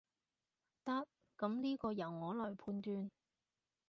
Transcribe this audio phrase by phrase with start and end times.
[0.83, 1.05] 得，
[1.37, 3.11] 噉呢個由我來判斷